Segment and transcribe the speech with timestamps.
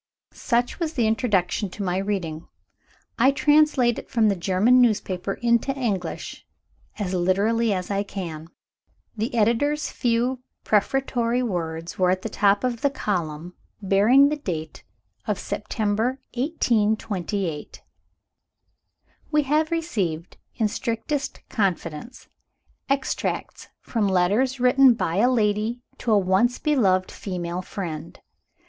[0.33, 2.47] Such was the introduction to my reading.
[3.19, 6.43] I translate it from the German newspaper into English
[6.97, 8.47] as literally as I can.
[9.15, 14.83] The Editor's few prefatory words were at the top of the column, bearing the date
[15.27, 17.83] of September 1828.
[19.29, 22.27] "We have received, in strictest confidence,
[22.89, 28.19] extracts from letters written by a lady to a once beloved female friend.